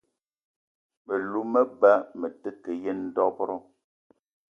Me 1.05 1.15
lou 1.31 1.43
me 1.53 1.61
ba 1.79 1.93
me 2.19 2.27
te 2.41 2.49
ke 2.63 2.73
yen 2.83 3.01
dob-ro 3.15 3.55